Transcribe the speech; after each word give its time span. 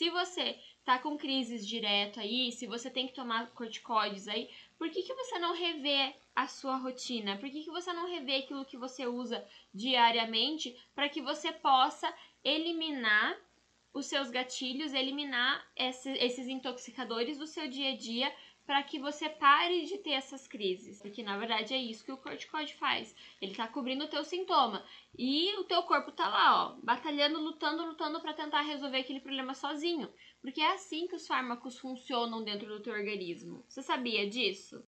Se 0.00 0.08
você 0.08 0.58
tá 0.82 0.98
com 0.98 1.18
crises 1.18 1.68
direto 1.68 2.20
aí, 2.20 2.50
se 2.52 2.66
você 2.66 2.88
tem 2.88 3.06
que 3.06 3.12
tomar 3.12 3.50
corticoides 3.50 4.28
aí, 4.28 4.48
por 4.78 4.88
que, 4.88 5.02
que 5.02 5.12
você 5.12 5.38
não 5.38 5.52
revê 5.52 6.14
a 6.34 6.48
sua 6.48 6.76
rotina? 6.76 7.36
Por 7.36 7.50
que, 7.50 7.62
que 7.62 7.70
você 7.70 7.92
não 7.92 8.08
revê 8.08 8.36
aquilo 8.36 8.64
que 8.64 8.78
você 8.78 9.06
usa 9.06 9.46
diariamente 9.74 10.74
para 10.94 11.06
que 11.06 11.20
você 11.20 11.52
possa 11.52 12.10
eliminar 12.42 13.36
os 13.92 14.06
seus 14.06 14.30
gatilhos, 14.30 14.94
eliminar 14.94 15.70
esse, 15.76 16.10
esses 16.12 16.48
intoxicadores 16.48 17.36
do 17.36 17.46
seu 17.46 17.68
dia 17.68 17.92
a 17.92 17.96
dia 17.98 18.34
para 18.70 18.84
que 18.84 19.00
você 19.00 19.28
pare 19.28 19.84
de 19.84 19.98
ter 19.98 20.12
essas 20.12 20.46
crises. 20.46 21.02
Porque 21.02 21.24
na 21.24 21.36
verdade 21.36 21.74
é 21.74 21.76
isso 21.76 22.04
que 22.04 22.12
o 22.12 22.16
corticoide 22.16 22.72
faz. 22.76 23.12
Ele 23.42 23.52
tá 23.52 23.66
cobrindo 23.66 24.04
o 24.04 24.08
teu 24.08 24.22
sintoma 24.22 24.86
e 25.18 25.52
o 25.58 25.64
teu 25.64 25.82
corpo 25.82 26.12
tá 26.12 26.28
lá, 26.28 26.68
ó, 26.68 26.76
batalhando, 26.80 27.40
lutando, 27.40 27.84
lutando 27.84 28.20
para 28.20 28.32
tentar 28.32 28.60
resolver 28.60 28.98
aquele 28.98 29.18
problema 29.18 29.54
sozinho. 29.54 30.08
Porque 30.40 30.60
é 30.60 30.72
assim 30.72 31.08
que 31.08 31.16
os 31.16 31.26
fármacos 31.26 31.80
funcionam 31.80 32.44
dentro 32.44 32.68
do 32.68 32.80
teu 32.80 32.92
organismo. 32.92 33.64
Você 33.68 33.82
sabia 33.82 34.30
disso? 34.30 34.80